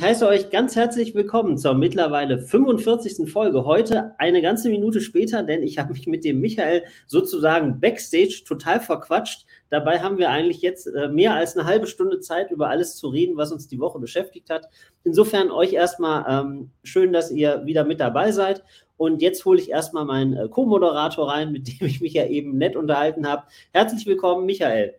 [0.00, 3.30] Ich heiße euch ganz herzlich willkommen zur mittlerweile 45.
[3.30, 3.66] Folge.
[3.66, 8.80] Heute eine ganze Minute später, denn ich habe mich mit dem Michael sozusagen backstage total
[8.80, 9.44] verquatscht.
[9.68, 13.08] Dabei haben wir eigentlich jetzt äh, mehr als eine halbe Stunde Zeit, über alles zu
[13.08, 14.70] reden, was uns die Woche beschäftigt hat.
[15.04, 18.64] Insofern euch erstmal ähm, schön, dass ihr wieder mit dabei seid.
[18.96, 22.56] Und jetzt hole ich erstmal meinen äh, Co-Moderator rein, mit dem ich mich ja eben
[22.56, 23.42] nett unterhalten habe.
[23.74, 24.94] Herzlich willkommen, Michael.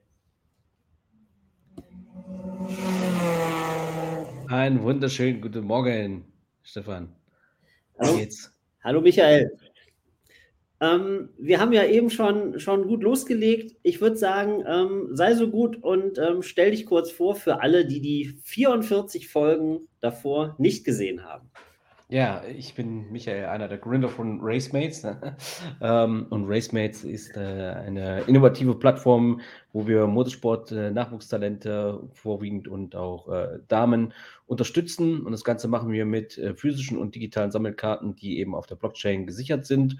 [4.51, 6.25] Einen wunderschönen guten Morgen,
[6.61, 7.15] Stefan.
[7.97, 8.19] Hallo,
[8.83, 9.57] Hallo Michael.
[10.81, 13.77] Ähm, wir haben ja eben schon, schon gut losgelegt.
[13.81, 17.85] Ich würde sagen, ähm, sei so gut und ähm, stell dich kurz vor für alle,
[17.85, 21.49] die die 44 Folgen davor nicht gesehen haben.
[22.11, 25.07] Ja, ich bin Michael, einer der Gründer von Racemates.
[25.81, 29.39] ähm, und Racemates ist äh, eine innovative Plattform,
[29.71, 34.13] wo wir Motorsport, äh, Nachwuchstalente vorwiegend und auch äh, Damen
[34.45, 35.21] unterstützen.
[35.25, 39.25] Und das Ganze machen wir mit physischen und digitalen Sammelkarten, die eben auf der Blockchain
[39.25, 39.95] gesichert sind.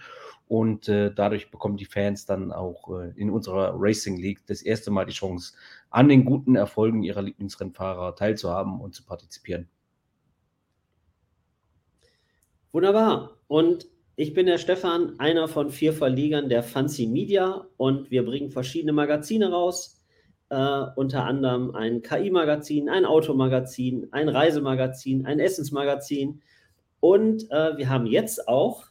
[0.49, 5.13] Und dadurch bekommen die Fans dann auch in unserer Racing League das erste Mal die
[5.13, 5.53] Chance,
[5.91, 9.69] an den guten Erfolgen ihrer Lieblingsrennfahrer teilzuhaben und zu partizipieren.
[12.71, 13.37] Wunderbar.
[13.47, 18.49] Und ich bin der Stefan, einer von vier Verlegern der Fancy Media und wir bringen
[18.49, 20.01] verschiedene Magazine raus.
[20.49, 26.41] Äh, unter anderem ein KI-Magazin, ein Automagazin, ein Reisemagazin, ein Essensmagazin.
[26.99, 28.85] Und äh, wir haben jetzt auch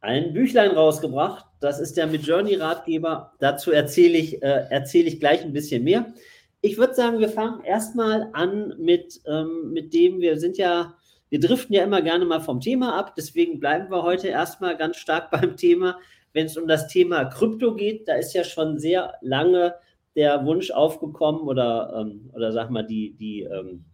[0.00, 1.44] ein Büchlein rausgebracht.
[1.60, 3.34] Das ist der Midjourney-Ratgeber.
[3.38, 6.12] Dazu erzähle ich, äh, erzähl ich gleich ein bisschen mehr.
[6.60, 10.94] Ich würde sagen, wir fangen erstmal an mit, ähm, mit dem, wir sind ja
[11.32, 14.98] wir driften ja immer gerne mal vom Thema ab, deswegen bleiben wir heute erstmal ganz
[14.98, 15.98] stark beim Thema.
[16.34, 19.74] Wenn es um das Thema Krypto geht, da ist ja schon sehr lange
[20.14, 23.86] der Wunsch aufgekommen oder, ähm, oder sag mal, die, die ähm,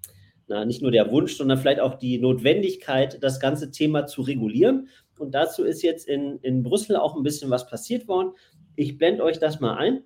[0.48, 4.88] na, nicht nur der Wunsch, sondern vielleicht auch die Notwendigkeit, das ganze Thema zu regulieren.
[5.16, 8.32] Und dazu ist jetzt in, in Brüssel auch ein bisschen was passiert worden.
[8.74, 10.02] Ich blende euch das mal ein.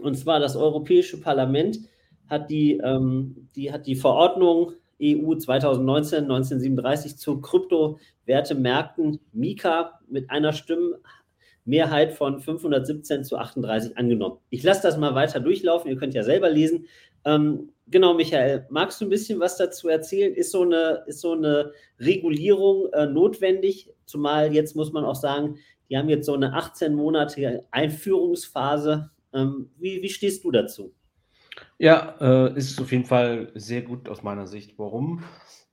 [0.00, 1.78] Und zwar das Europäische Parlament
[2.26, 10.52] hat die, ähm, die, hat die Verordnung EU 2019 1937 zu Kryptowertemärkten Mika mit einer
[10.52, 14.38] Stimmenmehrheit von 517 zu 38 angenommen.
[14.50, 16.86] Ich lasse das mal weiter durchlaufen, ihr könnt ja selber lesen.
[17.24, 20.34] Ähm, genau, Michael, magst du ein bisschen was dazu erzählen?
[20.34, 23.92] Ist so eine, ist so eine Regulierung äh, notwendig?
[24.04, 29.10] Zumal jetzt muss man auch sagen, die haben jetzt so eine 18-monatige Einführungsphase.
[29.32, 30.92] Ähm, wie, wie stehst du dazu?
[31.78, 34.78] Ja, äh, ist auf jeden Fall sehr gut aus meiner Sicht.
[34.78, 35.24] Warum?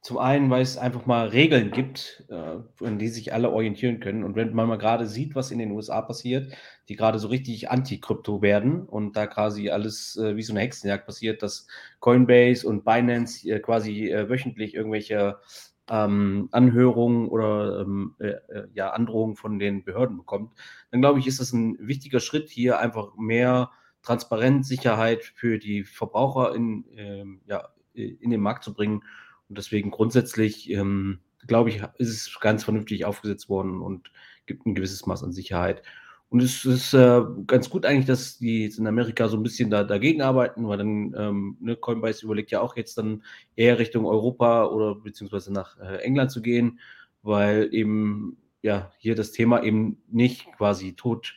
[0.01, 4.23] Zum einen, weil es einfach mal Regeln gibt, äh, an die sich alle orientieren können.
[4.23, 6.51] Und wenn man mal gerade sieht, was in den USA passiert,
[6.89, 11.05] die gerade so richtig anti-Krypto werden und da quasi alles äh, wie so eine Hexenjagd
[11.05, 11.67] passiert, dass
[11.99, 15.37] Coinbase und Binance äh, quasi äh, wöchentlich irgendwelche
[15.87, 20.53] ähm, Anhörungen oder ähm, äh, äh, ja, Androhungen von den Behörden bekommt,
[20.89, 23.69] dann glaube ich, ist das ein wichtiger Schritt, hier einfach mehr
[24.03, 29.03] Transparenz, Sicherheit für die Verbraucher in, ähm, ja, in den Markt zu bringen.
[29.49, 34.11] Und deswegen grundsätzlich, ähm, glaube ich, ist es ganz vernünftig aufgesetzt worden und
[34.45, 35.83] gibt ein gewisses Maß an Sicherheit.
[36.31, 39.83] Und es ist äh, ganz gut eigentlich, dass die in Amerika so ein bisschen da,
[39.83, 43.23] dagegen arbeiten, weil dann ähm, ne, Coinbase überlegt ja auch jetzt dann
[43.57, 46.79] eher Richtung Europa oder beziehungsweise nach äh, England zu gehen,
[47.21, 51.35] weil eben ja hier das Thema eben nicht quasi tot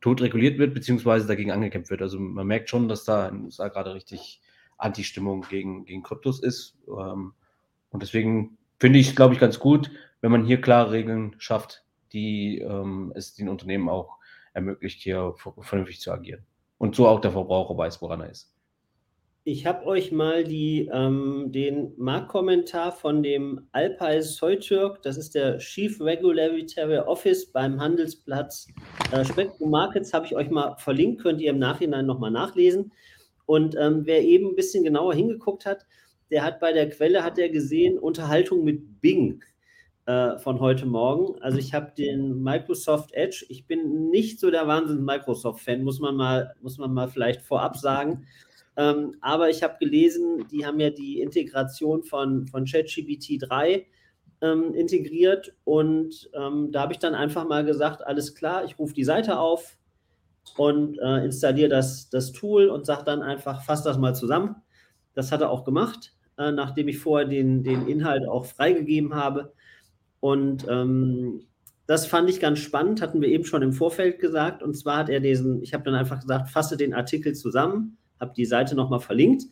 [0.00, 2.02] tot reguliert wird, beziehungsweise dagegen angekämpft wird.
[2.02, 4.40] Also man merkt schon, dass da in den USA gerade richtig
[4.78, 6.78] Anti-Stimmung gegen, gegen Kryptos ist.
[6.88, 7.34] Ähm,
[7.90, 12.58] und deswegen finde ich, glaube ich, ganz gut, wenn man hier klare Regeln schafft, die
[12.58, 14.18] ähm, es den Unternehmen auch
[14.52, 16.44] ermöglicht, hier vernünftig zu agieren.
[16.78, 18.54] Und so auch der Verbraucher weiß, woran er ist.
[19.44, 25.56] Ich habe euch mal die, ähm, den Marktkommentar von dem Alpay Soytürk, das ist der
[25.56, 28.66] Chief Regulatory Office beim Handelsplatz
[29.12, 32.92] äh, Spectrum Markets, habe ich euch mal verlinkt, könnt ihr im Nachhinein nochmal nachlesen.
[33.46, 35.86] Und ähm, wer eben ein bisschen genauer hingeguckt hat,
[36.30, 39.42] der hat bei der Quelle, hat er gesehen, Unterhaltung mit Bing
[40.04, 41.40] äh, von heute Morgen.
[41.40, 46.54] Also ich habe den Microsoft Edge, ich bin nicht so der Wahnsinn-Microsoft-Fan, muss man mal,
[46.60, 48.26] muss man mal vielleicht vorab sagen.
[48.80, 53.86] Ähm, aber ich habe gelesen, die haben ja die Integration von, von ChatGPT 3
[54.40, 58.94] ähm, integriert und ähm, da habe ich dann einfach mal gesagt, alles klar, ich rufe
[58.94, 59.76] die Seite auf
[60.56, 64.56] und äh, installiere das, das Tool und sage dann einfach, fass das mal zusammen.
[65.12, 69.52] Das hat er auch gemacht, äh, nachdem ich vorher den, den Inhalt auch freigegeben habe.
[70.20, 71.42] Und ähm,
[71.86, 74.62] das fand ich ganz spannend, hatten wir eben schon im Vorfeld gesagt.
[74.62, 78.32] Und zwar hat er diesen, ich habe dann einfach gesagt, fasse den Artikel zusammen habe
[78.36, 79.44] die Seite nochmal verlinkt.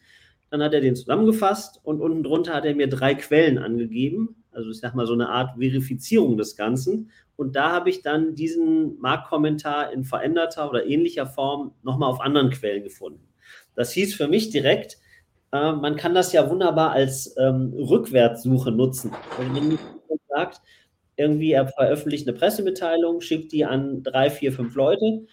[0.50, 4.44] Dann hat er den zusammengefasst und unten drunter hat er mir drei Quellen angegeben.
[4.52, 7.10] Also ich sag mal so eine Art Verifizierung des Ganzen.
[7.36, 12.50] Und da habe ich dann diesen Marktkommentar in veränderter oder ähnlicher Form nochmal auf anderen
[12.50, 13.28] Quellen gefunden.
[13.74, 14.98] Das hieß für mich direkt,
[15.52, 19.12] äh, man kann das ja wunderbar als ähm, Rückwärtssuche nutzen.
[19.38, 19.80] Also wenn jemand
[20.28, 20.60] sagt,
[21.16, 25.26] irgendwie er veröffentlicht eine Pressemitteilung, schickt die an drei, vier, fünf Leute,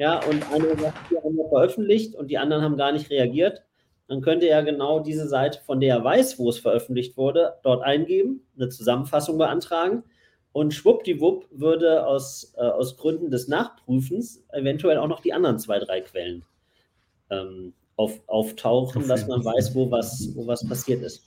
[0.00, 3.62] ja, und einer sagt, hier haben wir veröffentlicht und die anderen haben gar nicht reagiert,
[4.08, 7.82] dann könnte er genau diese Seite, von der er weiß, wo es veröffentlicht wurde, dort
[7.82, 10.02] eingeben, eine Zusammenfassung beantragen
[10.52, 15.78] und schwuppdiwupp würde aus, äh, aus Gründen des Nachprüfens eventuell auch noch die anderen zwei,
[15.78, 16.46] drei Quellen
[17.28, 21.26] ähm, auf, auftauchen, dass man weiß, wo was, wo was passiert ist.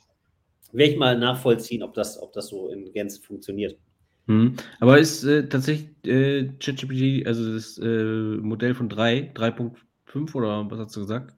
[0.72, 3.78] Werde ich mal nachvollziehen, ob das, ob das so in Gänze funktioniert.
[4.25, 4.56] Mhm.
[4.80, 10.80] Aber ist äh, tatsächlich äh, ChatGPT, also das äh, Modell von 3, 3.5 oder was
[10.80, 11.36] hast du gesagt?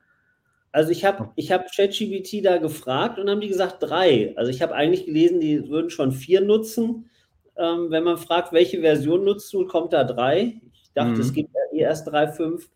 [0.72, 4.34] Also ich habe ich hab ChatGPT da gefragt und haben die gesagt 3.
[4.36, 7.10] Also ich habe eigentlich gelesen, die würden schon 4 nutzen.
[7.58, 10.60] Ähm, wenn man fragt, welche Version nutzt du, kommt da 3.
[10.74, 11.22] Ich dachte, mhm.
[11.22, 12.68] es gibt ja eh erst 3.5.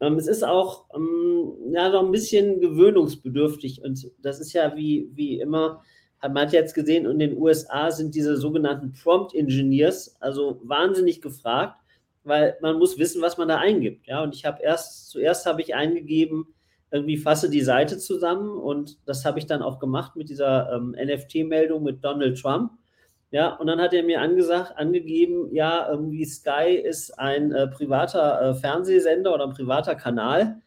[0.00, 5.10] Ähm, es ist auch ähm, ja, noch ein bisschen gewöhnungsbedürftig und das ist ja wie,
[5.14, 5.82] wie immer
[6.22, 11.80] man hat jetzt gesehen, in den USA sind diese sogenannten Prompt Engineers also wahnsinnig gefragt,
[12.24, 14.06] weil man muss wissen, was man da eingibt.
[14.06, 16.46] Ja, und ich habe erst, zuerst habe ich eingegeben,
[16.90, 20.94] irgendwie fasse die Seite zusammen und das habe ich dann auch gemacht mit dieser ähm,
[21.02, 22.72] NFT-Meldung mit Donald Trump.
[23.30, 28.50] Ja, und dann hat er mir angesagt, angegeben, ja, irgendwie Sky ist ein äh, privater
[28.50, 30.60] äh, Fernsehsender oder ein privater Kanal,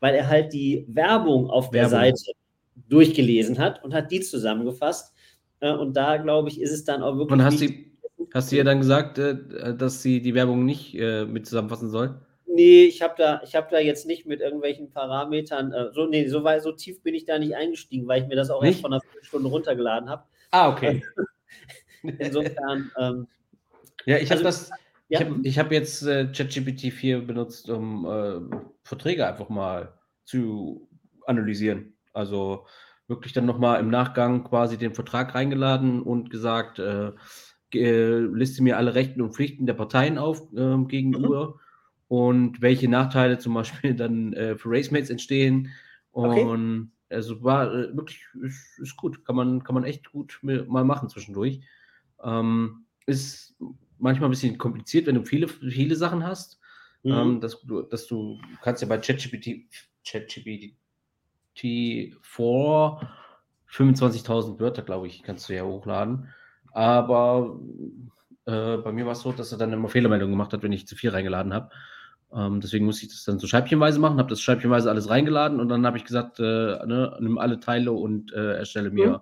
[0.00, 1.72] weil er halt die Werbung auf Werbung.
[1.72, 2.32] der Seite
[2.88, 5.14] durchgelesen hat und hat die zusammengefasst.
[5.60, 7.32] Äh, und da, glaube ich, ist es dann auch wirklich.
[7.32, 7.92] Und hast, sie,
[8.32, 12.20] hast du ihr dann gesagt, äh, dass sie die Werbung nicht äh, mit zusammenfassen soll?
[12.46, 16.62] Nee, ich habe da, hab da jetzt nicht mit irgendwelchen Parametern, so, nee, so, weit,
[16.62, 18.70] so tief bin ich da nicht eingestiegen, weil ich mir das auch nicht?
[18.72, 20.24] erst von einer Viertelstunde runtergeladen habe.
[20.50, 21.02] Ah, okay.
[22.02, 22.90] Insofern.
[22.98, 23.26] Ähm,
[24.06, 24.70] ja, ich habe also, das.
[25.10, 25.20] Ja.
[25.42, 29.92] Ich habe hab jetzt äh, ChatGPT 4 benutzt, um äh, Verträge einfach mal
[30.24, 30.88] zu
[31.26, 31.94] analysieren.
[32.18, 32.66] Also
[33.06, 37.12] wirklich dann nochmal im Nachgang quasi den Vertrag reingeladen und gesagt, äh,
[37.72, 41.54] äh, liste mir alle Rechten und Pflichten der Parteien auf äh, gegenüber mhm.
[42.08, 45.70] und welche Nachteile zum Beispiel dann äh, für Racemates entstehen.
[46.10, 47.16] Und okay.
[47.16, 51.08] also war äh, wirklich, ist, ist, gut, kann man, kann man echt gut mal machen
[51.08, 51.60] zwischendurch.
[52.22, 53.56] Ähm, ist
[53.98, 56.58] manchmal ein bisschen kompliziert, wenn du viele, viele Sachen hast.
[57.04, 57.12] Mhm.
[57.12, 59.70] Ähm, dass, du, dass du kannst ja bei ChatGPT,
[60.04, 60.74] ChatGPT
[61.58, 63.06] T4
[63.70, 66.28] 25.000 Wörter, glaube ich, kannst du ja hochladen.
[66.72, 67.58] Aber
[68.46, 70.86] äh, bei mir war es so, dass er dann immer Fehlermeldungen gemacht hat, wenn ich
[70.86, 71.70] zu viel reingeladen habe.
[72.32, 75.68] Ähm, deswegen musste ich das dann so scheibchenweise machen, habe das scheibchenweise alles reingeladen und
[75.68, 76.42] dann habe ich gesagt, äh,
[76.86, 79.20] ne, nimm alle Teile und äh, erstelle mir mhm.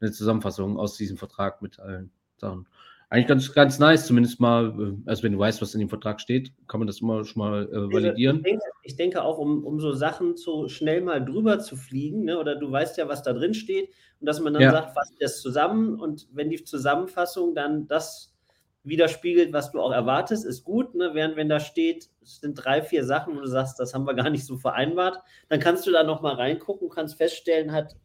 [0.00, 2.66] eine Zusammenfassung aus diesem Vertrag mit allen Sachen.
[3.08, 6.20] Eigentlich ganz, ganz nice, zumindest mal, äh, also wenn du weißt, was in dem Vertrag
[6.20, 8.38] steht, kann man das immer schon mal äh, validieren.
[8.38, 12.24] Ich denke, ich denke, auch, um, um so Sachen so schnell mal drüber zu fliegen,
[12.24, 14.72] ne, oder du weißt ja, was da drin steht, und dass man dann ja.
[14.72, 18.34] sagt, fass das zusammen und wenn die Zusammenfassung dann das
[18.82, 20.94] widerspiegelt, was du auch erwartest, ist gut.
[20.94, 21.10] Ne?
[21.12, 24.14] Während wenn da steht, es sind drei, vier Sachen, wo du sagst, das haben wir
[24.14, 27.96] gar nicht so vereinbart, dann kannst du da nochmal reingucken, kannst feststellen, hat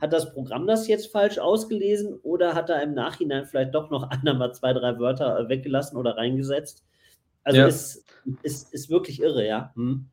[0.00, 4.10] hat das Programm das jetzt falsch ausgelesen oder hat er im Nachhinein vielleicht doch noch
[4.10, 6.84] einer mal zwei, drei Wörter äh, weggelassen oder reingesetzt?
[7.44, 7.66] Also ja.
[7.66, 8.04] ist,
[8.42, 9.72] ist, ist wirklich irre, ja.
[9.74, 10.06] Hm.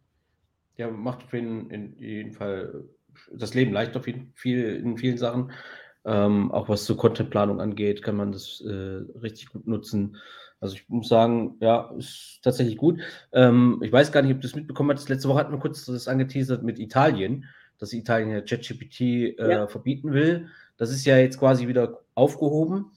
[0.77, 2.85] Ja, macht auf jeden, in jedem Fall
[3.31, 5.51] das Leben leicht auf jeden, viel, in vielen Sachen.
[6.05, 10.17] Ähm, auch was zur Contentplanung angeht, kann man das äh, richtig gut nutzen.
[10.59, 12.99] Also ich muss sagen, ja, ist tatsächlich gut.
[13.33, 15.09] Ähm, ich weiß gar nicht, ob du das mitbekommen hast.
[15.09, 17.45] Letzte Woche hatten wir kurz das angeteasert mit Italien
[17.77, 19.67] dass Italien ja ChatGPT äh, ja.
[19.67, 20.47] verbieten will.
[20.77, 22.91] Das ist ja jetzt quasi wieder aufgehoben.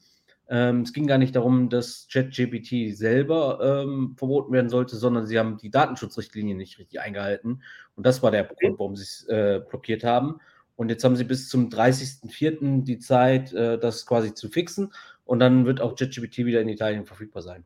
[0.51, 5.39] Ähm, es ging gar nicht darum, dass ChatGPT selber ähm, verboten werden sollte, sondern sie
[5.39, 7.63] haben die Datenschutzrichtlinie nicht richtig eingehalten.
[7.97, 10.41] Und das war der Grund, warum sie es äh, blockiert haben.
[10.77, 12.85] Und jetzt haben sie bis zum 30.04.
[12.85, 14.93] die Zeit, äh, das quasi zu fixen.
[15.25, 17.65] Und dann wird auch ChatGPT wieder in Italien verfügbar sein.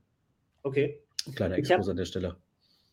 [0.64, 1.00] Okay.
[1.36, 2.36] Kleiner Exkurs an der Stelle.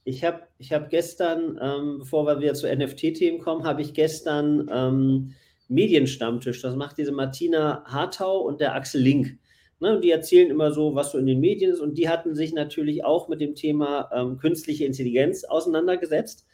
[0.04, 4.70] Ich habe ich hab gestern, ähm, bevor wir wieder zu NFT-Themen kommen, habe ich gestern
[4.72, 5.36] ähm,
[5.68, 6.62] Medienstammtisch.
[6.62, 9.38] Das macht diese Martina Hartau und der Axel Link.
[9.82, 11.80] Ne, die erzählen immer so, was so in den Medien ist.
[11.80, 16.46] Und die hatten sich natürlich auch mit dem Thema ähm, künstliche Intelligenz auseinandergesetzt.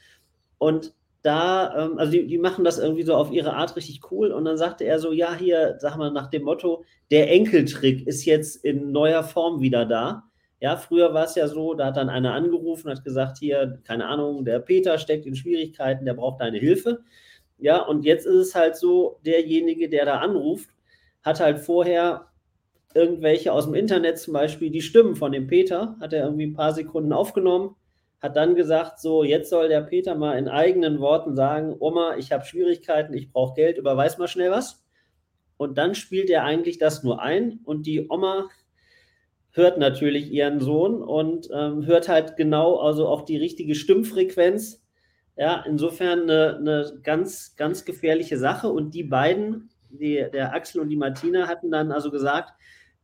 [0.59, 4.31] Und da, ähm, also die, die, machen das irgendwie so auf ihre Art richtig cool.
[4.31, 8.25] Und dann sagte er so, ja, hier, sag mal, nach dem Motto, der Enkeltrick ist
[8.25, 10.23] jetzt in neuer Form wieder da.
[10.59, 14.07] Ja, früher war es ja so, da hat dann einer angerufen, hat gesagt, hier, keine
[14.07, 17.03] Ahnung, der Peter steckt in Schwierigkeiten, der braucht deine Hilfe.
[17.57, 20.69] Ja, und jetzt ist es halt so, derjenige, der da anruft,
[21.23, 22.27] hat halt vorher
[22.93, 26.53] irgendwelche aus dem Internet, zum Beispiel die Stimmen von dem Peter, hat er irgendwie ein
[26.53, 27.75] paar Sekunden aufgenommen,
[28.21, 32.31] hat dann gesagt, so, jetzt soll der Peter mal in eigenen Worten sagen, Oma, ich
[32.31, 34.83] habe Schwierigkeiten, ich brauche Geld, überweis mal schnell was.
[35.57, 38.49] Und dann spielt er eigentlich das nur ein und die Oma
[39.55, 44.83] hört natürlich ihren Sohn und ähm, hört halt genau, also auch die richtige Stimmfrequenz.
[45.37, 48.69] Ja, insofern eine, eine ganz, ganz gefährliche Sache.
[48.69, 52.53] Und die beiden, die, der Axel und die Martina, hatten dann also gesagt,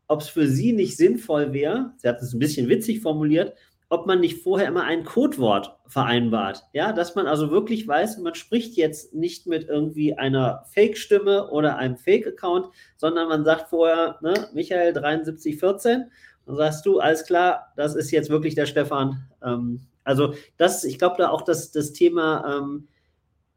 [0.07, 3.53] ob es für sie nicht sinnvoll wäre, sie hat es ein bisschen witzig formuliert,
[3.87, 6.63] ob man nicht vorher immer ein Codewort vereinbart.
[6.73, 11.77] Ja, dass man also wirklich weiß, man spricht jetzt nicht mit irgendwie einer Fake-Stimme oder
[11.77, 16.11] einem Fake-Account, sondern man sagt vorher, ne, Michael 7314,
[16.45, 19.27] und sagst du, alles klar, das ist jetzt wirklich der Stefan.
[19.43, 22.87] Ähm, also, das, ich glaube, da auch das, das Thema ähm,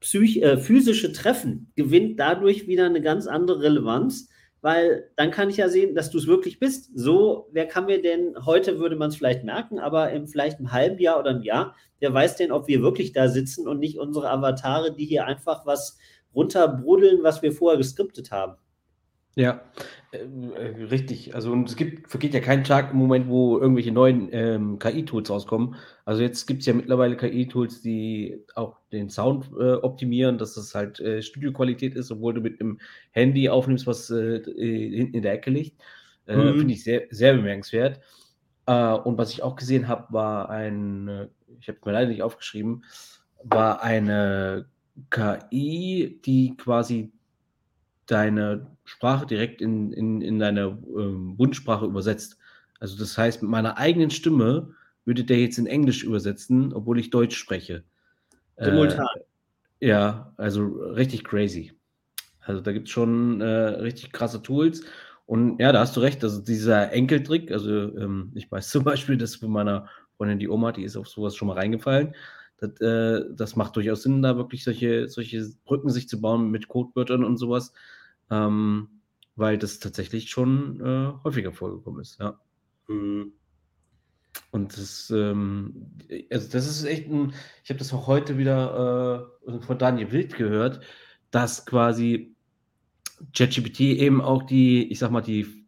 [0.01, 4.29] psych, äh, physische Treffen gewinnt dadurch wieder eine ganz andere Relevanz
[4.65, 6.91] weil dann kann ich ja sehen, dass du es wirklich bist.
[6.95, 10.73] So, wer kann mir denn, heute würde man es vielleicht merken, aber im vielleicht einem
[10.73, 13.99] halben Jahr oder einem Jahr, wer weiß denn, ob wir wirklich da sitzen und nicht
[13.99, 15.99] unsere Avatare, die hier einfach was
[16.35, 18.55] runterbrudeln, was wir vorher geskriptet haben.
[19.37, 19.63] Ja,
[20.13, 21.35] äh, äh, richtig.
[21.35, 25.29] Also und es gibt, vergeht ja kein Tag im Moment, wo irgendwelche neuen ähm, KI-Tools
[25.29, 25.75] rauskommen.
[26.05, 30.75] Also jetzt gibt es ja mittlerweile KI-Tools, die auch den Sound äh, optimieren, dass das
[30.75, 32.79] halt äh, Studioqualität ist, obwohl du mit einem
[33.11, 35.81] Handy aufnimmst, was äh, äh, hinten in der Ecke liegt.
[36.27, 36.59] Mhm.
[36.59, 38.01] Finde ich sehr, sehr bemerkenswert.
[38.67, 41.29] und was ich auch gesehen habe, war ein,
[41.61, 42.83] ich habe es mir leider nicht aufgeschrieben,
[43.43, 44.67] war eine
[45.11, 47.13] KI, die quasi
[48.07, 52.39] deine Sprache direkt in, in, in deine ähm, Bundsprache übersetzt.
[52.81, 57.11] Also das heißt, mit meiner eigenen Stimme würde der jetzt in Englisch übersetzen, obwohl ich
[57.11, 57.85] Deutsch spreche.
[58.59, 59.07] Simultan.
[59.81, 61.73] Äh, ja, also richtig crazy.
[62.41, 64.83] Also da gibt es schon äh, richtig krasse Tools.
[65.27, 69.17] Und ja, da hast du recht, also dieser Enkeltrick, also ähm, ich weiß zum Beispiel,
[69.17, 72.15] dass von meiner Freundin die Oma, die ist auf sowas schon mal reingefallen.
[72.59, 76.69] Das, äh, das macht durchaus Sinn, da wirklich solche, solche Brücken sich zu bauen mit
[76.69, 77.73] Codewörtern und sowas
[78.31, 78.89] ähm,
[79.37, 82.39] weil das tatsächlich schon äh, häufiger vorgekommen ist, ja.
[82.89, 83.33] Mhm.
[84.51, 85.93] Und das, ähm,
[86.31, 87.33] also das ist echt ein,
[87.63, 90.81] ich habe das auch heute wieder äh, von Daniel Wild gehört,
[91.31, 92.35] dass quasi
[93.33, 95.67] ChatGPT eben auch die, ich sag mal, die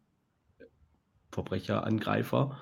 [1.31, 2.57] Verbrecher, Angreifer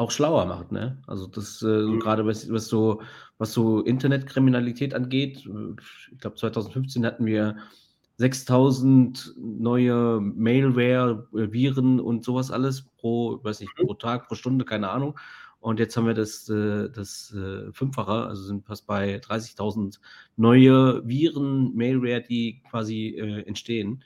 [0.00, 0.98] auch schlauer macht, ne?
[1.06, 2.00] Also das, äh, mhm.
[2.00, 3.02] gerade was, was so,
[3.38, 5.46] was so Internetkriminalität angeht,
[6.12, 7.56] ich glaube 2015 hatten wir
[8.16, 14.64] 6000 neue Mailware, äh, Viren und sowas alles pro, weiß nicht, pro Tag, pro Stunde,
[14.64, 15.18] keine Ahnung.
[15.60, 20.00] Und jetzt haben wir das, äh, das äh, Fünffache, also sind fast bei 30.000
[20.36, 23.16] neue Viren, Mailware, die quasi
[23.46, 24.02] entstehen.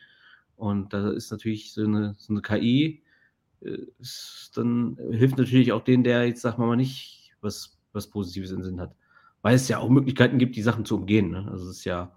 [0.57, 3.04] Und da ist natürlich so eine, so eine KI,
[4.55, 8.81] dann hilft natürlich auch denen, der jetzt, sag mal, nicht was, was Positives im Sinn
[8.81, 8.95] hat.
[9.43, 11.31] Weil es ja auch Möglichkeiten gibt, die Sachen zu umgehen.
[11.31, 11.49] Ne?
[11.51, 12.17] Also es ist ja,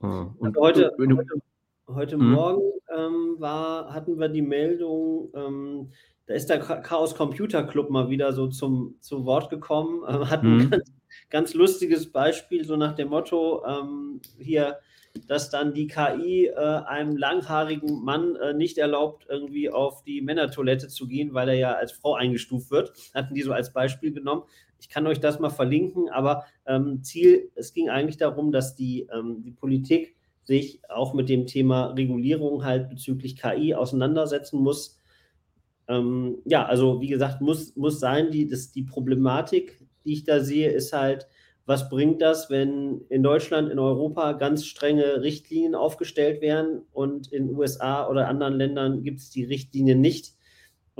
[0.00, 1.42] Ah, und heute, heute,
[1.88, 2.30] heute mhm.
[2.30, 5.92] Morgen ähm, war, hatten wir die Meldung, ähm,
[6.26, 10.42] da ist der Chaos Computer Club mal wieder so zum, zu Wort gekommen, äh, hat
[10.42, 10.70] ein mhm.
[10.70, 10.92] ganz,
[11.28, 14.78] ganz, lustiges Beispiel, so nach dem Motto, ähm, hier,
[15.26, 20.88] dass dann die KI äh, einem langhaarigen Mann äh, nicht erlaubt, irgendwie auf die Männertoilette
[20.88, 22.92] zu gehen, weil er ja als Frau eingestuft wird.
[23.14, 24.42] Hatten die so als Beispiel genommen.
[24.80, 29.08] Ich kann euch das mal verlinken, aber ähm, Ziel, es ging eigentlich darum, dass die,
[29.12, 34.98] ähm, die Politik sich auch mit dem Thema Regulierung halt bezüglich KI auseinandersetzen muss.
[35.86, 40.40] Ähm, ja, also wie gesagt, muss, muss sein, die, das, die Problematik, die ich da
[40.40, 41.26] sehe, ist halt,
[41.70, 47.54] was bringt das, wenn in Deutschland, in Europa ganz strenge Richtlinien aufgestellt werden und in
[47.56, 50.34] USA oder anderen Ländern gibt es die Richtlinien nicht?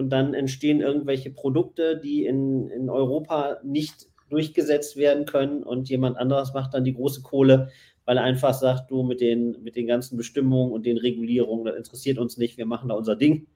[0.00, 6.16] und dann entstehen irgendwelche Produkte, die in, in Europa nicht durchgesetzt werden können und jemand
[6.16, 7.68] anderes macht dann die große Kohle,
[8.06, 11.76] weil er einfach sagt, du mit den, mit den ganzen Bestimmungen und den Regulierungen, das
[11.76, 13.46] interessiert uns nicht, wir machen da unser Ding.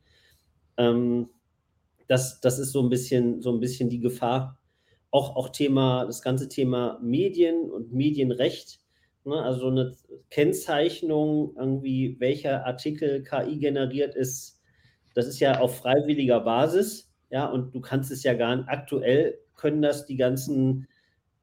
[0.76, 1.30] Ähm,
[2.08, 4.58] das, das ist so ein bisschen, so ein bisschen die Gefahr.
[5.14, 8.80] Auch, auch Thema, das ganze Thema Medien und Medienrecht,
[9.24, 9.94] ne, also eine
[10.30, 14.60] Kennzeichnung, irgendwie, welcher Artikel KI generiert ist,
[15.14, 19.38] das ist ja auf freiwilliger Basis, ja, und du kannst es ja gar nicht, aktuell
[19.54, 20.88] können das die ganzen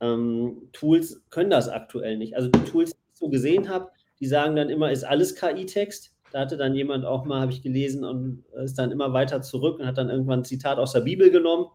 [0.02, 2.36] ähm, Tools, können das aktuell nicht.
[2.36, 6.14] Also die Tools, die ich so gesehen habe, die sagen dann immer, ist alles KI-Text.
[6.34, 9.80] Da hatte dann jemand auch mal, habe ich gelesen, und ist dann immer weiter zurück
[9.80, 11.68] und hat dann irgendwann ein Zitat aus der Bibel genommen.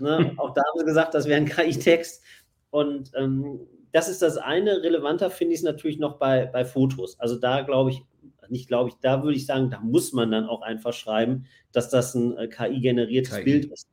[0.00, 0.32] Ne?
[0.36, 2.22] auch da haben sie gesagt, das wäre ein KI-Text.
[2.70, 3.60] Und ähm,
[3.92, 4.82] das ist das eine.
[4.82, 7.20] Relevanter finde ich es natürlich noch bei, bei Fotos.
[7.20, 8.02] Also da glaube ich,
[8.48, 11.90] nicht glaube ich, da würde ich sagen, da muss man dann auch einfach schreiben, dass
[11.90, 13.44] das ein äh, KI-generiertes KI.
[13.44, 13.88] Bild ist.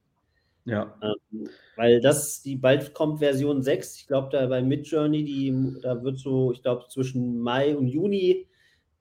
[0.66, 0.96] Ja.
[1.02, 6.04] Ähm, weil das, die bald kommt Version 6, ich glaube, da bei Midjourney, die, da
[6.04, 8.48] wird so, ich glaube, zwischen Mai und Juni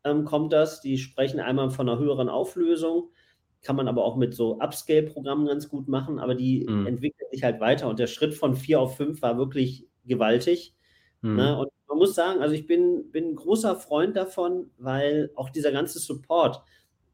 [0.05, 0.81] ähm, kommt das.
[0.81, 3.11] Die sprechen einmal von einer höheren Auflösung,
[3.63, 6.87] kann man aber auch mit so Upscale-Programmen ganz gut machen, aber die mhm.
[6.87, 10.75] entwickeln sich halt weiter und der Schritt von 4 auf 5 war wirklich gewaltig.
[11.21, 11.37] Mhm.
[11.37, 11.59] Ne?
[11.59, 15.73] Und man muss sagen, also ich bin, bin ein großer Freund davon, weil auch dieser
[15.73, 16.63] ganze Support,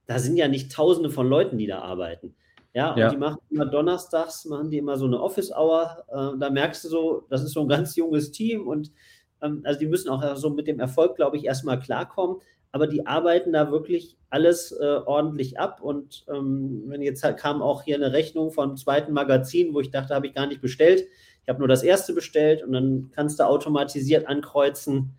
[0.07, 2.37] da sind ja nicht tausende von Leuten, die da arbeiten.
[2.73, 3.09] Ja, und ja.
[3.09, 6.05] die machen immer donnerstags, machen die immer so eine Office-Hour.
[6.09, 8.93] Äh, da merkst du so, das ist so ein ganz junges Team und
[9.41, 12.39] also die müssen auch so mit dem Erfolg, glaube ich, erstmal klarkommen.
[12.73, 15.81] Aber die arbeiten da wirklich alles äh, ordentlich ab.
[15.81, 19.91] Und ähm, wenn jetzt halt kam auch hier eine Rechnung vom zweiten Magazin, wo ich
[19.91, 21.07] dachte, habe ich gar nicht bestellt.
[21.43, 25.15] Ich habe nur das erste bestellt und dann kannst du automatisiert ankreuzen,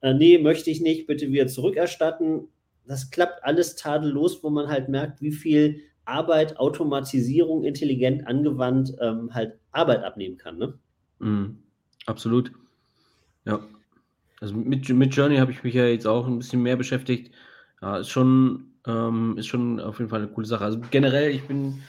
[0.00, 2.48] äh, nee, möchte ich nicht, bitte wieder zurückerstatten.
[2.86, 9.34] Das klappt alles tadellos, wo man halt merkt, wie viel Arbeit, Automatisierung intelligent angewandt ähm,
[9.34, 10.58] halt Arbeit abnehmen kann.
[10.58, 10.78] Ne?
[11.18, 11.58] Mm,
[12.06, 12.52] absolut.
[13.46, 13.60] Ja.
[14.40, 17.32] Also mit, mit Journey habe ich mich ja jetzt auch ein bisschen mehr beschäftigt.
[17.80, 20.64] Ja, ist schon, ähm, ist schon auf jeden Fall eine coole Sache.
[20.64, 21.82] Also generell, ich bin,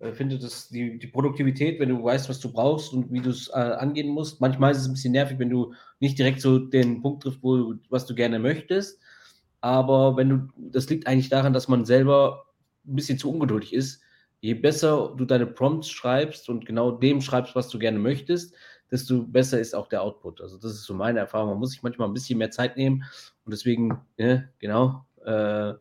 [0.00, 3.30] äh, finde, dass die, die Produktivität, wenn du weißt, was du brauchst und wie du
[3.30, 6.58] es äh, angehen musst, manchmal ist es ein bisschen nervig, wenn du nicht direkt so
[6.58, 9.00] den Punkt triffst, wo, was du gerne möchtest.
[9.62, 12.44] Aber wenn du, das liegt eigentlich daran, dass man selber
[12.86, 14.02] ein bisschen zu ungeduldig ist.
[14.40, 18.54] Je besser du deine Prompts schreibst und genau dem schreibst, was du gerne möchtest,
[18.90, 20.40] desto besser ist auch der Output.
[20.40, 21.50] Also das ist so meine Erfahrung.
[21.50, 23.04] Man muss sich manchmal ein bisschen mehr Zeit nehmen
[23.44, 25.74] und deswegen, ja, genau, äh, äh,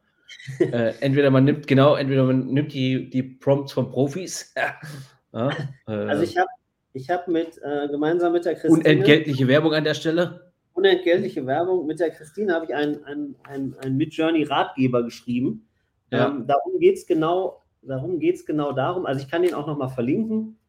[1.02, 4.54] entweder man nimmt, genau, entweder man nimmt die, die Prompts von Profis.
[5.34, 5.50] ja,
[5.88, 6.50] äh, also ich habe
[6.94, 8.80] ich hab mit, äh, gemeinsam mit der Christine...
[8.80, 10.52] Unentgeltliche Werbung an der Stelle.
[10.74, 11.88] Unentgeltliche Werbung.
[11.88, 15.68] Mit der Christine habe ich einen ein, ein, ein Mid-Journey-Ratgeber geschrieben
[16.14, 16.28] ja.
[16.28, 19.08] Ähm, darum geht es genau, darum geht's genau darum.
[19.08, 20.60] Also ich kann den auch nochmal verlinken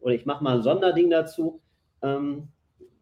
[0.00, 1.60] oder ich mache mal ein Sonderding dazu.
[2.02, 2.48] Ähm,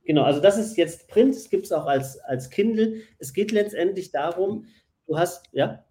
[0.05, 3.01] genau, also das ist jetzt Print, es gibt es auch als, als Kindle.
[3.19, 4.67] Es geht letztendlich darum,
[5.07, 5.85] du hast, ja?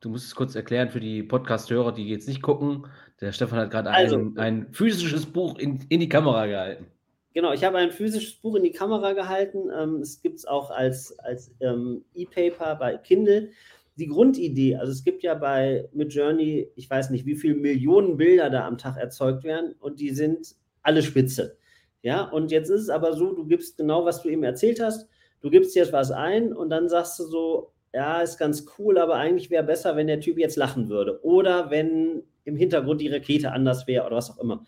[0.00, 2.86] Du musst es kurz erklären für die Podcast-Hörer, die jetzt nicht gucken.
[3.20, 6.86] Der Stefan hat gerade also, ein, ein physisches Buch in, in die Kamera gehalten.
[7.34, 9.70] Genau, ich habe ein physisches Buch in die Kamera gehalten.
[9.76, 13.50] Ähm, es gibt es auch als, als ähm, E-Paper bei Kindle
[13.98, 18.48] die Grundidee, also es gibt ja bei Midjourney, ich weiß nicht, wie viele Millionen Bilder
[18.48, 21.56] da am Tag erzeugt werden und die sind alle spitze.
[22.02, 25.08] Ja, und jetzt ist es aber so, du gibst genau, was du eben erzählt hast,
[25.40, 29.16] du gibst jetzt was ein und dann sagst du so, ja, ist ganz cool, aber
[29.16, 33.52] eigentlich wäre besser, wenn der Typ jetzt lachen würde oder wenn im Hintergrund die Rakete
[33.52, 34.64] anders wäre oder was auch immer.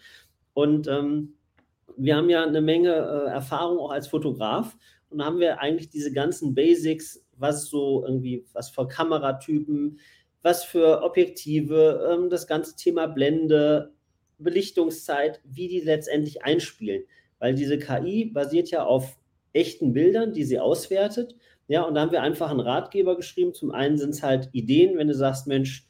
[0.55, 1.35] Und ähm,
[1.97, 4.77] wir haben ja eine Menge äh, Erfahrung auch als Fotograf
[5.11, 9.99] und haben wir eigentlich diese ganzen Basics was so irgendwie, was für Kameratypen,
[10.43, 13.93] was für Objektive, ähm, das ganze Thema Blende,
[14.39, 17.05] Belichtungszeit, wie die letztendlich einspielen.
[17.41, 19.19] Weil diese KI basiert ja auf
[19.53, 21.35] echten Bildern, die sie auswertet.
[21.67, 23.55] Ja, und da haben wir einfach einen Ratgeber geschrieben.
[23.55, 25.89] Zum einen sind es halt Ideen, wenn du sagst, Mensch,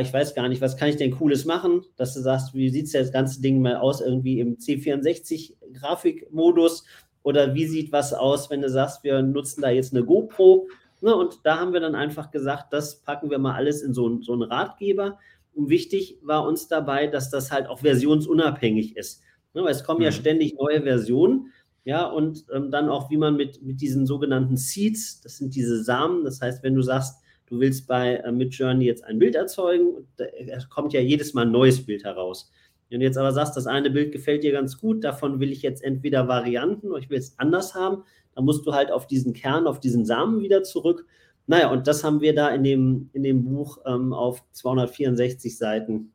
[0.00, 2.92] ich weiß gar nicht, was kann ich denn Cooles machen, dass du sagst, wie sieht
[2.92, 6.84] das ganze Ding mal aus, irgendwie im C64-Grafikmodus
[7.22, 10.66] oder wie sieht was aus, wenn du sagst, wir nutzen da jetzt eine GoPro
[11.02, 14.20] Ne, und da haben wir dann einfach gesagt, das packen wir mal alles in so,
[14.20, 15.18] so einen Ratgeber.
[15.54, 19.22] Und wichtig war uns dabei, dass das halt auch versionsunabhängig ist.
[19.54, 20.04] Ne, weil es kommen mhm.
[20.04, 21.52] ja ständig neue Versionen.
[21.84, 25.82] Ja, und ähm, dann auch, wie man mit, mit diesen sogenannten Seeds, das sind diese
[25.82, 30.06] Samen, das heißt, wenn du sagst, du willst bei äh, Midjourney jetzt ein Bild erzeugen,
[30.16, 30.26] da
[30.68, 32.50] kommt ja jedes Mal ein neues Bild heraus.
[32.90, 35.62] Wenn du jetzt aber sagst, das eine Bild gefällt dir ganz gut, davon will ich
[35.62, 39.32] jetzt entweder Varianten oder ich will es anders haben, da musst du halt auf diesen
[39.32, 41.06] Kern, auf diesen Samen wieder zurück.
[41.46, 46.12] Naja, und das haben wir da in dem, in dem Buch ähm, auf 264 Seiten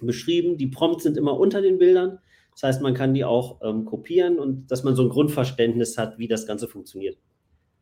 [0.00, 0.58] beschrieben.
[0.58, 2.18] Die Prompts sind immer unter den Bildern.
[2.54, 6.18] Das heißt, man kann die auch ähm, kopieren und dass man so ein Grundverständnis hat,
[6.18, 7.18] wie das Ganze funktioniert.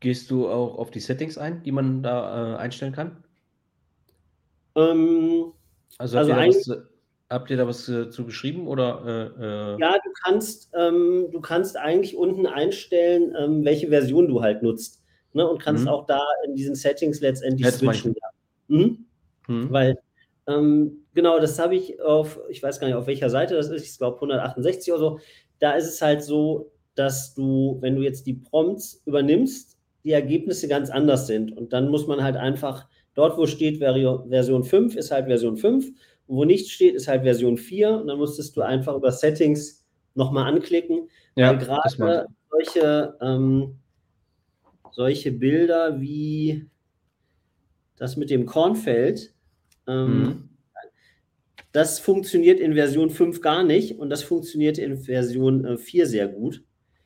[0.01, 3.23] Gehst du auch auf die Settings ein, die man da äh, einstellen kann?
[4.75, 5.53] Ähm,
[5.99, 6.71] also, also was,
[7.33, 9.35] Habt ihr da was äh, zu geschrieben oder?
[9.39, 14.43] Äh, äh, ja, du kannst, ähm, du kannst eigentlich unten einstellen, ähm, welche Version du
[14.43, 15.03] halt nutzt.
[15.33, 15.49] Ne?
[15.49, 15.89] Und kannst mhm.
[15.89, 18.15] auch da in diesen Settings letztendlich Jetzt switchen.
[18.69, 19.07] Mhm.
[19.49, 19.73] Mhm.
[19.73, 19.99] Weil,
[20.47, 23.85] ähm, genau, das habe ich auf, ich weiß gar nicht, auf welcher Seite das ist,
[23.85, 25.19] ich glaube 168 oder so.
[25.59, 30.69] Da ist es halt so, dass du, wenn du jetzt die Prompts übernimmst, die Ergebnisse
[30.69, 31.57] ganz anders sind.
[31.57, 35.87] Und dann muss man halt einfach, dort wo steht Version 5, ist halt Version 5
[36.27, 38.01] und wo nichts steht, ist halt Version 4.
[38.01, 41.09] Und dann musstest du einfach über Settings nochmal anklicken.
[41.37, 43.77] Ja, weil gerade solche, ähm,
[44.91, 46.69] solche Bilder wie
[47.97, 49.33] das mit dem Kornfeld.
[49.87, 50.49] Ähm, mhm.
[51.73, 56.29] Das funktioniert in Version 5 gar nicht und das funktioniert in Version äh, 4 sehr
[56.29, 56.63] gut.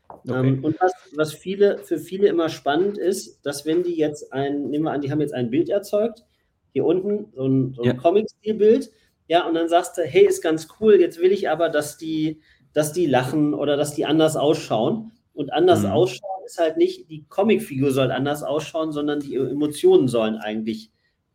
[0.09, 0.49] Okay.
[0.49, 4.71] Ähm, und was, was viele, für viele immer spannend ist, dass wenn die jetzt ein,
[4.71, 6.25] nehmen wir an, die haben jetzt ein Bild erzeugt,
[6.73, 7.95] hier unten, so ein, so ein ja.
[7.95, 8.91] Comic-Stil-Bild,
[9.29, 12.41] ja, und dann sagst du, hey, ist ganz cool, jetzt will ich aber, dass die,
[12.73, 15.13] dass die lachen oder dass die anders ausschauen.
[15.33, 15.91] Und anders mhm.
[15.91, 20.91] ausschauen ist halt nicht, die Comicfigur soll anders ausschauen, sondern die Emotionen sollen eigentlich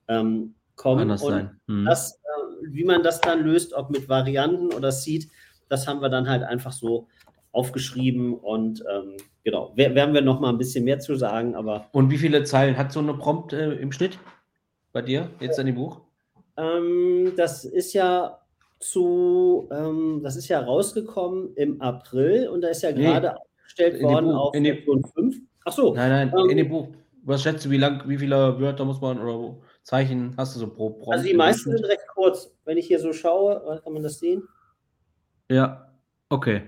[0.07, 1.01] ähm, kommen.
[1.01, 1.59] Anders und sein.
[1.67, 1.85] Mhm.
[1.85, 2.20] Das, äh,
[2.63, 5.29] wie man das dann löst, ob mit Varianten oder Seed,
[5.69, 7.07] das haben wir dann halt einfach so
[7.51, 11.87] aufgeschrieben und ähm, genau, werden wir noch mal ein bisschen mehr zu sagen, aber.
[11.91, 14.17] Und wie viele Zeilen hat so eine Prompt äh, im Schnitt
[14.93, 16.01] bei dir jetzt in dem Buch?
[16.57, 18.39] Ähm, das ist ja
[18.79, 24.01] zu, ähm, das ist ja rausgekommen im April und da ist ja gerade nee, aufgestellt
[24.01, 25.35] worden Buch, auf Version 5.
[25.65, 25.93] Ach so.
[25.93, 26.87] Nein, nein, in dem ähm, Buch.
[27.23, 30.67] Was schätzt du, wie lang, wie viele Wörter muss man oder Zeichen hast du so
[30.67, 31.13] pro Prompt?
[31.13, 32.55] Also die meisten sind recht kurz.
[32.65, 34.47] Wenn ich hier so schaue, kann man das sehen?
[35.49, 35.91] Ja,
[36.29, 36.61] okay.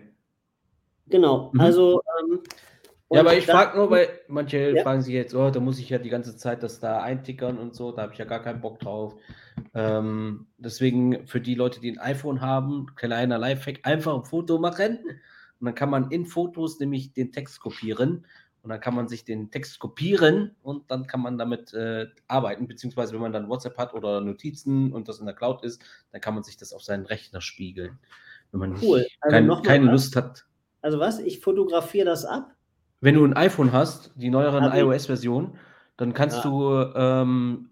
[1.08, 1.60] Genau, mhm.
[1.60, 2.02] also.
[2.20, 2.40] Ähm,
[3.12, 4.82] ja, aber ich frage nur, weil manche ja?
[4.82, 7.76] fragen sich jetzt, oh, da muss ich ja die ganze Zeit das da eintickern und
[7.76, 9.16] so, da habe ich ja gar keinen Bock drauf.
[9.76, 14.98] Ähm, deswegen für die Leute, die ein iPhone haben, kleiner Lifehack, einfach ein Foto machen
[15.60, 18.26] und dann kann man in Fotos nämlich den Text kopieren
[18.64, 22.68] und dann kann man sich den Text kopieren und dann kann man damit äh, arbeiten,
[22.68, 26.22] beziehungsweise wenn man dann WhatsApp hat oder Notizen und das in der Cloud ist, dann
[26.22, 28.00] kann man sich das auf seinen Rechner spiegeln.
[28.52, 29.06] Wenn man cool.
[29.20, 30.46] also kein, keine Lust hat.
[30.82, 31.20] Also was?
[31.20, 32.56] Ich fotografiere das ab?
[33.02, 35.58] Wenn du ein iPhone hast, die neueren iOS-Version,
[35.98, 36.44] dann kannst ja.
[36.44, 37.70] du ähm,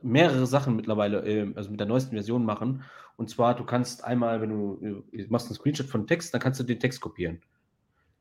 [0.00, 2.84] mehrere Sachen mittlerweile, äh, also mit der neuesten Version machen.
[3.16, 6.58] Und zwar, du kannst einmal, wenn du, du machst einen Screenshot von Text, dann kannst
[6.58, 7.42] du den Text kopieren.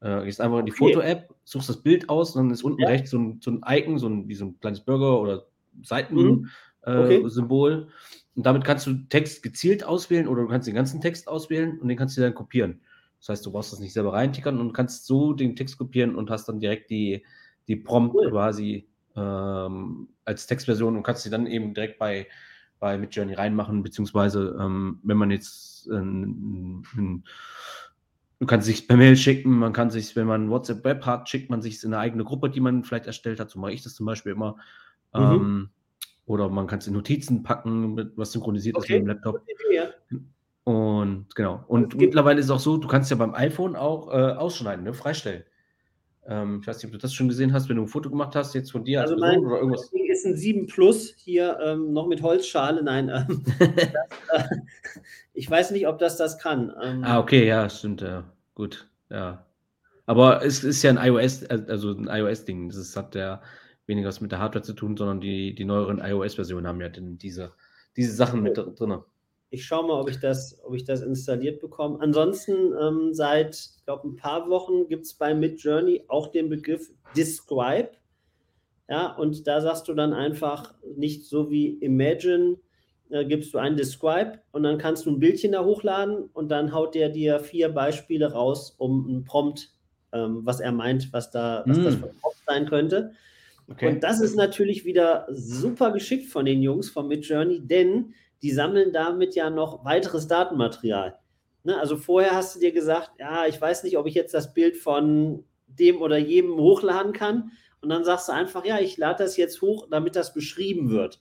[0.01, 0.93] Äh, gehst einfach in die okay.
[0.93, 2.87] Foto-App, suchst das Bild aus und dann ist unten ja.
[2.87, 5.45] rechts so ein, so ein Icon, so ein, wie so ein kleines Burger oder
[5.81, 7.77] Seitensymbol.
[7.77, 7.83] Mhm.
[7.83, 7.91] Äh,
[8.35, 11.87] und damit kannst du Text gezielt auswählen oder du kannst den ganzen Text auswählen und
[11.87, 12.81] den kannst du dann kopieren.
[13.19, 16.29] Das heißt, du brauchst das nicht selber reintickern und kannst so den Text kopieren und
[16.29, 17.23] hast dann direkt die,
[17.67, 18.29] die Prompt cool.
[18.29, 22.27] quasi ähm, als Textversion und kannst sie dann eben direkt bei,
[22.79, 25.93] bei Midjourney reinmachen, beziehungsweise ähm, wenn man jetzt äh,
[28.39, 31.49] du kannst sich per Mail schicken, man kann sich, wenn man WhatsApp Web hat, schickt
[31.49, 33.95] man sich in eine eigene Gruppe, die man vielleicht erstellt hat, so mache ich das
[33.95, 34.57] zum Beispiel immer.
[35.13, 35.21] Mhm.
[35.21, 35.69] Ähm,
[36.25, 38.83] oder man kann es in Notizen packen, was synchronisiert okay.
[38.85, 39.41] ist mit dem Laptop.
[39.71, 39.89] Ja.
[40.63, 41.63] Und genau.
[41.67, 44.93] Und mittlerweile ist es auch so, du kannst ja beim iPhone auch äh, ausschneiden, ne?
[44.93, 45.43] freistellen.
[46.27, 48.35] Ähm, ich weiß nicht, ob du das schon gesehen hast, wenn du ein Foto gemacht
[48.35, 49.91] hast, jetzt von dir also als Person mein, oder irgendwas.
[49.91, 52.81] Ding ist ein 7 Plus hier ähm, noch mit Holzschale.
[52.81, 54.55] Nein, ähm, das, äh,
[55.35, 56.73] ich weiß nicht, ob das das kann.
[56.81, 57.03] Ähm.
[57.03, 58.23] ah, okay, ja, stimmt, ja.
[58.55, 59.45] Gut, ja.
[60.05, 62.69] Aber es ist ja ein iOS, also ein iOS-Ding.
[62.69, 63.41] Das hat ja
[63.85, 67.51] weniger was mit der Hardware zu tun, sondern die, die neueren iOS-Versionen haben ja diese,
[67.97, 68.99] diese Sachen mit drin.
[69.49, 71.99] Ich schaue mal, ob ich das, ob ich das installiert bekomme.
[72.01, 76.91] Ansonsten ähm, seit, ich glaube, ein paar Wochen gibt es bei Midjourney auch den Begriff
[77.15, 77.91] Describe.
[78.89, 82.57] Ja, und da sagst du dann einfach nicht so wie Imagine,
[83.09, 86.73] äh, gibst du ein Describe und dann kannst du ein Bildchen da hochladen und dann
[86.73, 89.71] haut der dir vier Beispiele raus, um ein Prompt,
[90.11, 91.83] ähm, was er meint, was da was mm.
[91.83, 93.11] das für ein Prompt sein könnte.
[93.67, 93.87] Okay.
[93.87, 98.93] Und das ist natürlich wieder super geschickt von den Jungs von Midjourney, denn die sammeln
[98.93, 101.17] damit ja noch weiteres Datenmaterial.
[101.63, 101.79] Ne?
[101.79, 104.77] Also vorher hast du dir gesagt, ja, ich weiß nicht, ob ich jetzt das Bild
[104.77, 107.51] von dem oder jedem hochladen kann.
[107.81, 111.19] Und dann sagst du einfach, ja, ich lade das jetzt hoch, damit das beschrieben wird.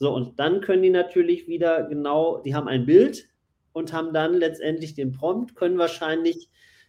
[0.00, 3.28] So, und dann können die natürlich wieder genau, die haben ein Bild
[3.72, 6.48] und haben dann letztendlich den Prompt, können wahrscheinlich,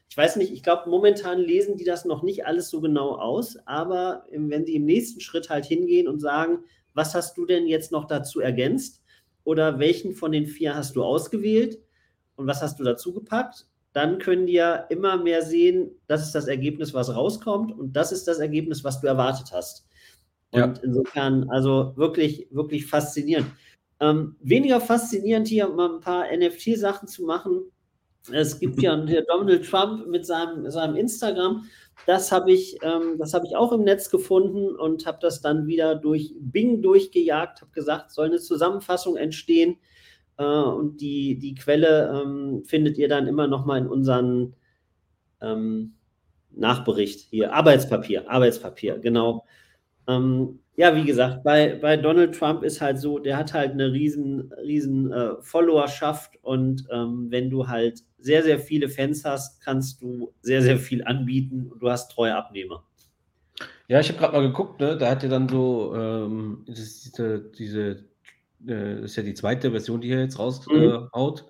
[0.10, 3.58] ich weiß nicht, ich glaube, momentan lesen die das noch nicht alles so genau aus,
[3.68, 6.64] aber wenn die im nächsten Schritt halt hingehen und sagen,
[6.96, 9.02] was hast du denn jetzt noch dazu ergänzt?
[9.44, 11.80] oder welchen von den vier hast du ausgewählt
[12.36, 13.68] und was hast du dazu gepackt?
[13.94, 18.12] Dann können die ja immer mehr sehen, das ist das Ergebnis, was rauskommt und das
[18.12, 19.86] ist das Ergebnis, was du erwartet hast.
[20.52, 20.74] Und ja.
[20.84, 23.48] insofern, also wirklich, wirklich faszinierend.
[24.00, 27.62] Ähm, weniger faszinierend hier mal ein paar NFT-Sachen zu machen.
[28.32, 31.66] Es gibt ja Donald Trump mit seinem, seinem Instagram.
[32.06, 35.96] Das habe ich, ähm, das ich auch im Netz gefunden und habe das dann wieder
[35.96, 39.78] durch Bing durchgejagt, habe gesagt, soll eine Zusammenfassung entstehen.
[40.38, 44.56] Äh, und die, die Quelle ähm, findet ihr dann immer noch mal in unseren
[45.42, 45.94] ähm,
[46.52, 47.54] Nachbericht hier.
[47.54, 49.46] Arbeitspapier, Arbeitspapier, genau.
[50.16, 53.92] Ähm, ja, wie gesagt, bei, bei Donald Trump ist halt so, der hat halt eine
[53.92, 60.02] riesen, riesen äh, Followerschaft und ähm, wenn du halt sehr, sehr viele Fans hast, kannst
[60.02, 62.84] du sehr, sehr viel anbieten und du hast treue Abnehmer.
[63.88, 64.98] Ja, ich habe gerade mal geguckt, ne?
[64.98, 68.06] da hat er dann so, ähm, das ist diese, diese
[68.68, 71.46] äh, ist ja die zweite Version, die er jetzt raushaut.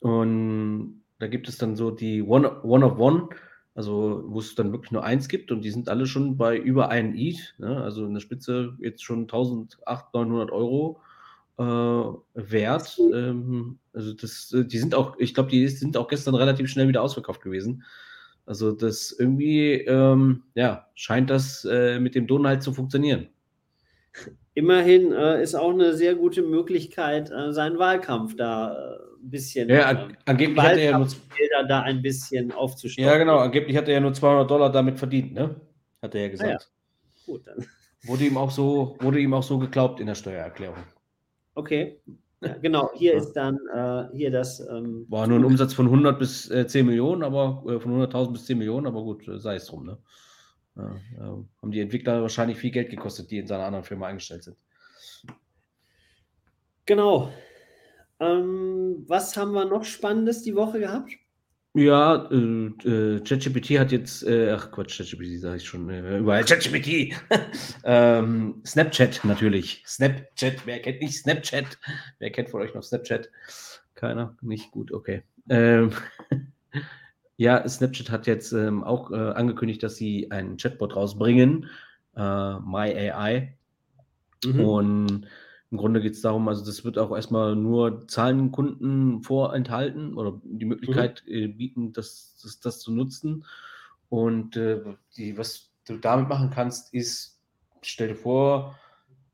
[0.00, 0.06] Mhm.
[0.06, 3.28] Äh, und da gibt es dann so die One, One of One,
[3.74, 6.90] also wo es dann wirklich nur eins gibt und die sind alle schon bei über
[6.90, 7.82] einen ETH, ne?
[7.82, 11.00] also in der Spitze jetzt schon 1800, 900 Euro
[11.58, 12.98] äh, wert.
[13.12, 16.88] Ähm, also das, äh, die sind auch, ich glaube, die sind auch gestern relativ schnell
[16.88, 17.84] wieder ausverkauft gewesen.
[18.46, 23.28] Also das irgendwie, ähm, ja, scheint das äh, mit dem Donald zu funktionieren.
[24.54, 29.68] Immerhin äh, ist auch eine sehr gute Möglichkeit, äh, seinen Wahlkampf da äh, ein bisschen
[29.68, 31.08] ja, an, ähm, angeblich hat er ja nur,
[31.68, 33.08] da ein bisschen aufzustellen.
[33.08, 35.56] Ja, genau, angeblich hat er ja nur 200 Dollar damit verdient, ne?
[36.00, 36.50] Hat er ja gesagt.
[36.50, 37.24] Ah, ja.
[37.26, 37.66] Gut, dann.
[38.06, 40.76] Wurde ihm auch so, wurde ihm auch so geglaubt in der Steuererklärung.
[41.54, 41.98] Okay.
[42.42, 43.18] Ja, genau, hier ja.
[43.18, 44.60] ist dann äh, hier das.
[44.60, 48.32] Ähm, War nur ein Umsatz von 100 bis äh, 10 Millionen, aber äh, von 100.000
[48.32, 49.86] bis 10 Millionen, aber gut, äh, sei es drum.
[49.86, 49.98] Ne?
[50.76, 54.56] Ja, haben die Entwickler wahrscheinlich viel Geld gekostet, die in seiner anderen Firma eingestellt sind.
[56.86, 57.32] Genau.
[58.20, 61.12] Ähm, was haben wir noch Spannendes die Woche gehabt?
[61.76, 66.44] Ja, äh, äh, ChatGPT hat jetzt, äh, ach Quatsch, ChatGPT sage ich schon, äh, überall
[66.44, 67.16] ChatGPT.
[67.84, 69.82] ähm, Snapchat natürlich.
[69.84, 71.78] Snapchat, wer kennt nicht Snapchat?
[72.20, 73.28] Wer kennt von euch noch Snapchat?
[73.96, 74.36] Keiner?
[74.40, 75.24] Nicht gut, okay.
[75.48, 75.90] Ähm,
[77.36, 81.68] ja, Snapchat hat jetzt ähm, auch äh, angekündigt, dass sie einen Chatbot rausbringen,
[82.16, 83.56] äh, MyAI.
[84.44, 84.60] Mhm.
[84.60, 85.26] Und
[85.70, 90.66] im Grunde geht es darum, also das wird auch erstmal nur Zahlenkunden vorenthalten oder die
[90.66, 91.34] Möglichkeit mhm.
[91.34, 93.44] äh, bieten, das, das, das, zu nutzen.
[94.08, 94.80] Und äh,
[95.16, 97.40] die, was du damit machen kannst, ist,
[97.82, 98.78] stell dir vor,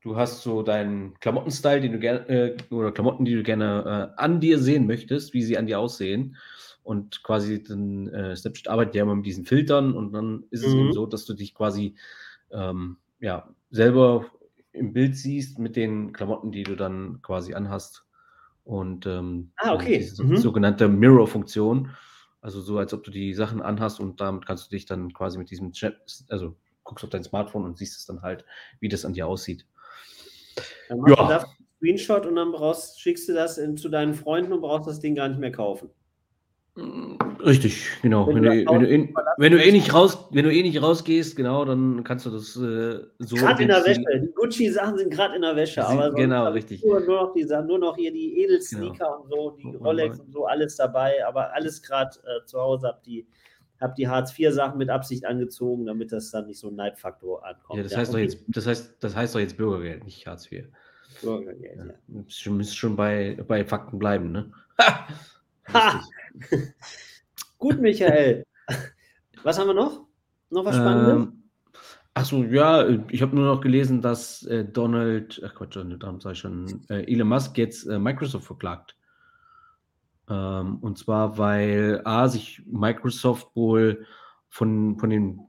[0.01, 4.21] du hast so deinen Klamottenstyle, den du gerne äh, oder Klamotten, die du gerne äh,
[4.21, 6.37] an dir sehen möchtest, wie sie an dir aussehen.
[6.83, 10.73] Und quasi dann äh, Snapchat arbeitet ja immer mit diesen Filtern und dann ist es
[10.73, 10.79] mhm.
[10.79, 11.95] eben so, dass du dich quasi
[12.51, 14.25] ähm, ja, selber
[14.73, 18.05] im Bild siehst mit den Klamotten, die du dann quasi anhast.
[18.63, 19.99] Und ähm, ah, okay.
[19.99, 20.37] diese mhm.
[20.37, 21.91] sogenannte Mirror-Funktion.
[22.41, 25.37] Also so, als ob du die Sachen anhast und damit kannst du dich dann quasi
[25.37, 25.95] mit diesem Chat,
[26.29, 28.45] also guckst auf dein Smartphone und siehst es dann halt,
[28.79, 29.67] wie das an dir aussieht.
[30.89, 31.23] Dann machst ja.
[31.23, 34.61] du da einen Screenshot und dann brauchst, schickst du das in, zu deinen Freunden und
[34.61, 35.89] brauchst das Ding gar nicht mehr kaufen.
[36.77, 38.27] Richtig, genau.
[38.27, 40.81] Wenn, wenn, du, wenn, du, in, wenn, du, eh nicht raus, wenn du eh nicht
[40.81, 43.35] rausgehst, genau, dann kannst du das äh, so.
[43.35, 44.01] Gerade in der Wäsche.
[44.21, 45.85] Die Gucci-Sachen sind gerade in der Wäsche.
[45.85, 46.81] aber genau, richtig.
[46.85, 49.17] Nur, nur, noch die, nur noch hier die Edelsneaker genau.
[49.17, 51.25] und so, die Rolex und so, alles dabei.
[51.27, 53.27] Aber alles gerade äh, zu Hause habt die,
[53.81, 57.77] hab die Hartz-IV-Sachen mit Absicht angezogen, damit das dann nicht so ein Neidfaktor ankommt.
[57.77, 58.19] Ja, das heißt, ja.
[58.19, 60.67] Doch, jetzt, das heißt, das heißt doch jetzt Bürgergeld, nicht Hartz IV.
[61.21, 61.85] Bürgergeld, ja.
[61.87, 62.23] ja.
[62.45, 64.51] Du müsst schon bei, bei Fakten bleiben, ne?
[65.73, 66.03] Ha!
[67.57, 68.45] Gut, Michael.
[69.43, 70.05] Was haben wir noch?
[70.49, 71.27] Noch was Spannendes?
[71.27, 71.41] Ähm,
[72.13, 76.33] Achso, ja, ich habe nur noch gelesen, dass äh, Donald, ach Gott, Donald Trump sei
[76.33, 78.97] schon, äh, Elon Musk jetzt äh, Microsoft verklagt.
[80.29, 84.05] Ähm, und zwar, weil A, sich Microsoft wohl
[84.49, 85.39] von, von den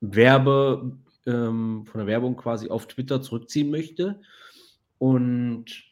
[0.00, 4.20] Werbe, ähm, von der Werbung quasi auf Twitter zurückziehen möchte.
[4.98, 5.87] Und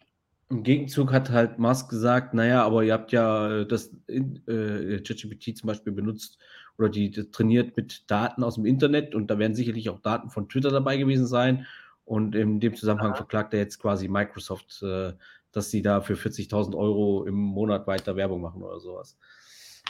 [0.48, 5.56] im Gegenzug hat halt Musk gesagt, naja, aber ihr habt ja äh, das äh, ChatGPT
[5.56, 6.38] zum Beispiel benutzt
[6.78, 10.30] oder die, die, trainiert mit Daten aus dem Internet und da werden sicherlich auch Daten
[10.30, 11.66] von Twitter dabei gewesen sein.
[12.04, 13.16] Und in dem Zusammenhang ja.
[13.16, 15.14] verklagt er jetzt quasi Microsoft, äh,
[15.50, 19.18] dass sie da für 40.000 Euro im Monat weiter Werbung machen oder sowas.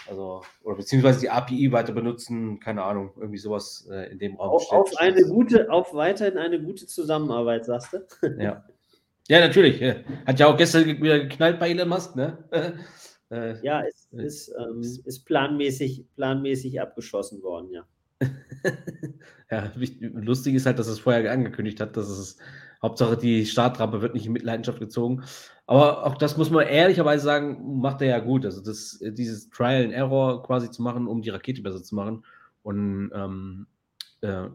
[0.09, 4.51] Also, oder beziehungsweise die API weiter benutzen, keine Ahnung, irgendwie sowas äh, in dem Raum.
[4.51, 8.29] Auf, auf eine gute, auf weiterhin eine gute Zusammenarbeit, sagst du?
[8.39, 8.65] Ja.
[9.29, 9.83] Ja, natürlich.
[10.27, 12.39] Hat ja auch gestern wieder geknallt bei Elon Musk, ne?
[13.29, 17.85] Äh, ja, ist, äh, ist, ähm, ist planmäßig, planmäßig abgeschossen worden, ja.
[19.51, 22.39] ja, lustig ist halt, dass es vorher angekündigt hat, dass es
[22.83, 25.25] Hauptsache die Startrampe wird nicht in Mitleidenschaft gezogen.
[25.67, 28.45] Aber auch das muss man ehrlicherweise sagen, macht er ja gut.
[28.45, 32.25] Also das, dieses Trial and Error quasi zu machen, um die Rakete besser zu machen.
[32.63, 33.67] Und ähm,
[34.21, 34.49] äh,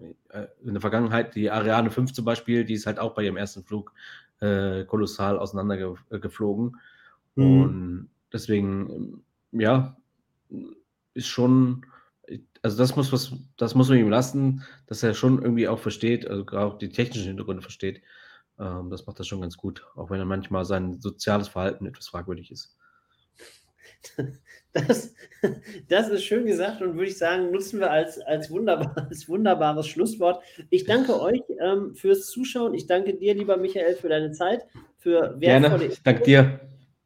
[0.64, 3.64] in der Vergangenheit, die Ariane 5 zum Beispiel, die ist halt auch bei ihrem ersten
[3.64, 3.94] Flug
[4.42, 6.78] äh, kolossal auseinandergeflogen.
[7.38, 7.62] Äh, mhm.
[7.62, 9.98] Und deswegen, ja,
[11.14, 11.86] ist schon,
[12.62, 16.28] also das muss was, das muss man ihm lassen, dass er schon irgendwie auch versteht,
[16.28, 18.02] also gerade auch die technischen Hintergründe versteht.
[18.60, 22.08] Ähm, das macht er schon ganz gut, auch wenn er manchmal sein soziales Verhalten etwas
[22.08, 22.78] fragwürdig ist.
[24.74, 25.14] Das,
[25.90, 29.88] das ist schön gesagt und würde ich sagen, nutzen wir als, als, wunderbar, als wunderbares
[29.88, 30.42] Schlusswort.
[30.70, 32.74] Ich danke euch ähm, fürs Zuschauen.
[32.74, 34.66] Ich danke dir, lieber Michael, für deine Zeit,
[34.98, 35.96] für wertvolle Gerne.
[36.04, 36.60] Danke dir.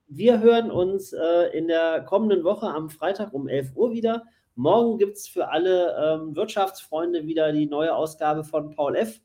[0.08, 4.24] Wir hören uns äh, in der kommenden Woche am Freitag um 11 Uhr wieder
[4.58, 9.20] Morgen gibt es für alle ähm, Wirtschaftsfreunde wieder die neue Ausgabe von Paul F.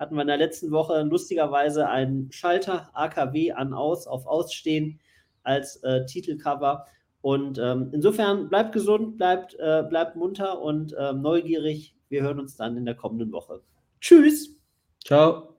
[0.00, 4.98] Hatten wir in der letzten Woche lustigerweise einen Schalter AKW an aus auf Ausstehen
[5.44, 6.86] als äh, Titelcover.
[7.24, 11.96] Und ähm, insofern bleibt gesund, bleibt, äh, bleibt munter und äh, neugierig.
[12.10, 13.62] Wir hören uns dann in der kommenden Woche.
[13.98, 14.60] Tschüss.
[15.02, 15.53] Ciao.